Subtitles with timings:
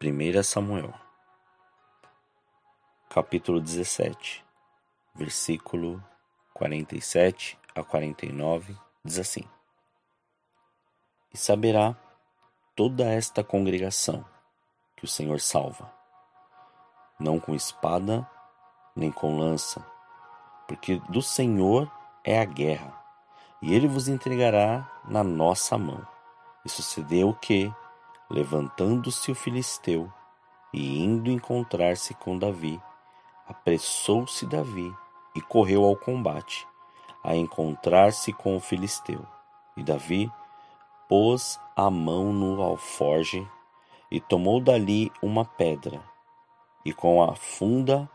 [0.00, 0.94] 1 Samuel,
[3.10, 4.44] capítulo 17,
[5.12, 6.00] versículo
[6.54, 9.42] 47 a 49, diz assim:
[11.34, 11.96] E saberá
[12.76, 14.24] toda esta congregação
[14.96, 15.92] que o Senhor salva,
[17.18, 18.24] não com espada
[18.94, 19.84] nem com lança,
[20.68, 21.90] porque do Senhor
[22.22, 22.96] é a guerra,
[23.60, 26.06] e ele vos entregará na nossa mão.
[26.64, 27.74] E sucedeu que,
[28.30, 30.12] levantando-se o filisteu
[30.72, 32.80] e indo encontrar-se com Davi,
[33.46, 34.94] apressou-se Davi
[35.34, 36.66] e correu ao combate,
[37.24, 39.24] a encontrar-se com o filisteu.
[39.76, 40.30] E Davi
[41.08, 43.46] pôs a mão no alforge
[44.10, 46.02] e tomou dali uma pedra,
[46.84, 48.08] e com a funda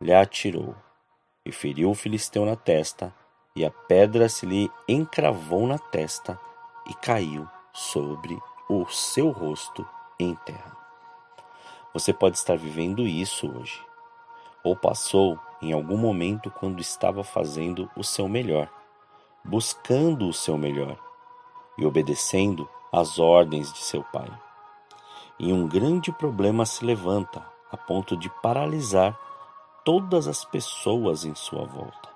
[0.00, 0.74] lhe atirou,
[1.44, 3.14] e feriu o filisteu na testa,
[3.54, 6.38] e a pedra se lhe encravou na testa
[6.86, 9.86] e caiu sobre o seu rosto
[10.18, 10.76] em terra.
[11.94, 13.82] Você pode estar vivendo isso hoje,
[14.62, 18.68] ou passou em algum momento quando estava fazendo o seu melhor,
[19.42, 20.96] buscando o seu melhor
[21.78, 24.30] e obedecendo às ordens de seu pai.
[25.38, 29.18] E um grande problema se levanta a ponto de paralisar
[29.84, 32.10] todas as pessoas em sua volta,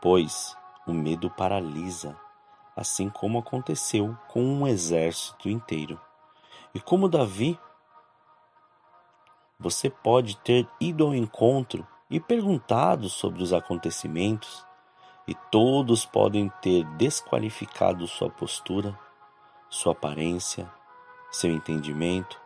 [0.00, 0.56] pois
[0.86, 2.16] o medo paralisa
[2.76, 5.98] assim como aconteceu com um exército inteiro.
[6.74, 7.58] E como Davi,
[9.58, 14.64] você pode ter ido ao encontro e perguntado sobre os acontecimentos,
[15.26, 18.96] e todos podem ter desqualificado sua postura,
[19.68, 20.70] sua aparência,
[21.32, 22.40] seu entendimento,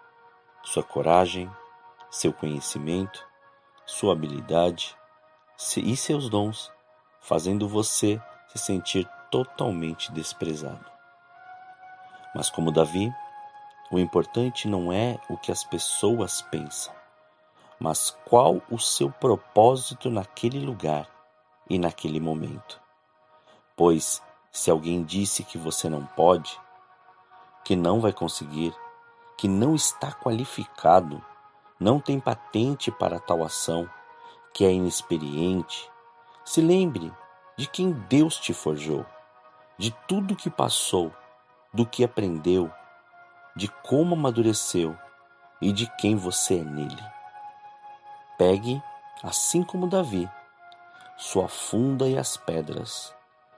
[0.63, 1.51] sua coragem,
[2.09, 3.27] seu conhecimento,
[3.85, 4.97] sua habilidade
[5.77, 6.73] e seus dons,
[7.21, 10.85] fazendo você se sentir totalmente desprezado.
[12.35, 13.13] Mas, como Davi,
[13.91, 16.95] o importante não é o que as pessoas pensam,
[17.79, 21.09] mas qual o seu propósito naquele lugar
[21.69, 22.81] e naquele momento.
[23.77, 26.61] Pois, se alguém disse que você não pode,
[27.65, 28.75] que não vai conseguir,
[29.37, 31.25] que não está qualificado,
[31.79, 33.89] não tem patente para tal ação,
[34.53, 35.91] que é inexperiente,
[36.45, 37.13] se lembre
[37.57, 39.05] de quem Deus te forjou
[39.81, 41.11] de tudo que passou,
[41.73, 42.71] do que aprendeu,
[43.57, 44.95] de como amadureceu
[45.59, 47.03] e de quem você é nele.
[48.37, 48.83] Pegue,
[49.23, 50.29] assim como Davi,
[51.17, 53.15] sua funda e as pedras,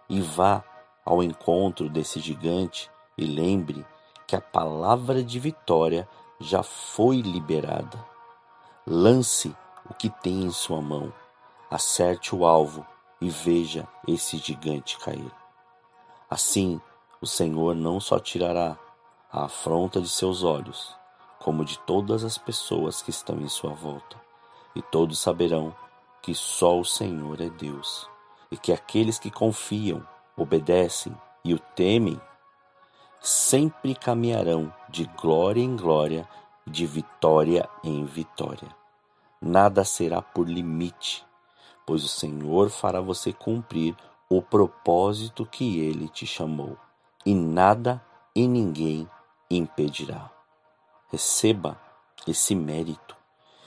[0.09, 0.63] e vá
[1.05, 3.85] ao encontro desse gigante e lembre
[4.25, 6.09] que a palavra de vitória
[6.39, 7.99] já foi liberada.
[8.87, 9.57] Lance
[9.91, 11.13] o que tem em sua mão,
[11.69, 12.87] acerte o alvo
[13.21, 15.42] e veja esse gigante cair.
[16.33, 16.81] Assim,
[17.21, 18.79] o Senhor não só tirará
[19.31, 20.97] a afronta de seus olhos,
[21.39, 24.19] como de todas as pessoas que estão em sua volta,
[24.75, 25.77] e todos saberão
[26.23, 28.09] que só o Senhor é Deus,
[28.51, 30.03] e que aqueles que confiam,
[30.35, 32.19] obedecem e o temem,
[33.21, 36.27] sempre caminharão de glória em glória,
[36.67, 38.75] de vitória em vitória.
[39.39, 41.27] Nada será por limite,
[41.85, 43.95] pois o Senhor fará você cumprir
[44.37, 46.79] o propósito que ele te chamou,
[47.25, 48.03] e nada
[48.35, 49.07] e ninguém
[49.51, 50.31] impedirá.
[51.11, 51.79] Receba
[52.27, 53.15] esse mérito,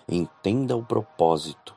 [0.10, 1.76] entenda o propósito,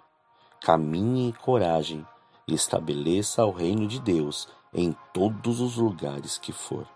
[0.63, 2.07] caminhe em coragem
[2.47, 6.87] e estabeleça o reino de Deus em todos os lugares que for,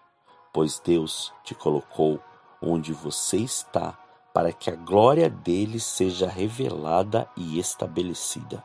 [0.51, 2.19] pois Deus te colocou
[2.62, 3.99] onde você está
[4.33, 8.65] para que a glória dele seja revelada e estabelecida.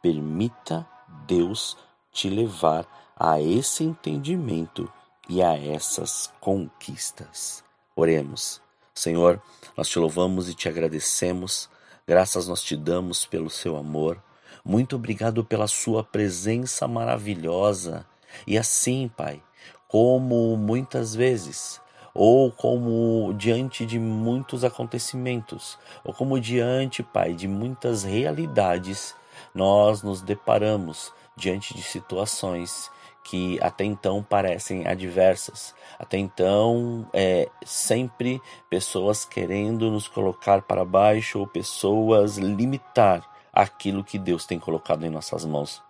[0.00, 0.88] Permita
[1.26, 1.76] Deus
[2.12, 2.86] te levar
[3.16, 4.90] a esse entendimento
[5.28, 7.64] e a essas conquistas.
[7.96, 8.60] Oremos.
[8.94, 9.40] Senhor,
[9.76, 11.68] nós te louvamos e te agradecemos.
[12.06, 14.22] Graças nós te damos pelo seu amor.
[14.64, 18.06] Muito obrigado pela sua presença maravilhosa.
[18.46, 19.42] E assim, Pai,
[19.88, 21.80] como muitas vezes,
[22.14, 29.14] ou como diante de muitos acontecimentos, ou como diante, Pai, de muitas realidades,
[29.54, 32.90] nós nos deparamos diante de situações
[33.24, 41.38] que até então parecem adversas, até então é sempre pessoas querendo nos colocar para baixo
[41.38, 45.82] ou pessoas limitar aquilo que Deus tem colocado em nossas mãos.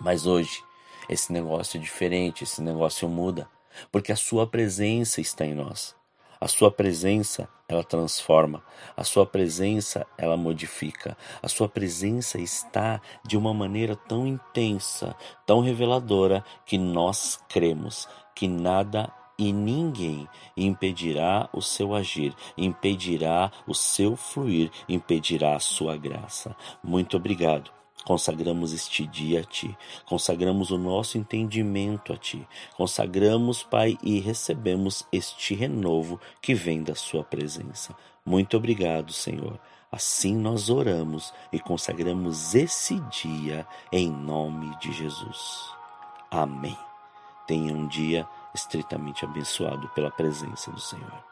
[0.00, 0.62] Mas hoje
[1.08, 3.48] esse negócio é diferente, esse negócio muda,
[3.90, 5.97] porque a sua presença está em nós.
[6.40, 8.62] A sua presença, ela transforma.
[8.96, 11.16] A sua presença, ela modifica.
[11.42, 18.46] A sua presença está de uma maneira tão intensa, tão reveladora, que nós cremos que
[18.46, 26.56] nada e ninguém impedirá o seu agir, impedirá o seu fluir, impedirá a sua graça.
[26.82, 32.46] Muito obrigado Consagramos este dia a Ti, consagramos o nosso entendimento a Ti,
[32.76, 37.94] consagramos, Pai, e recebemos este renovo que vem da Sua presença.
[38.24, 39.60] Muito obrigado, Senhor.
[39.90, 45.72] Assim nós oramos e consagramos esse dia em nome de Jesus.
[46.30, 46.76] Amém.
[47.46, 51.27] Tenha um dia estritamente abençoado pela presença do Senhor.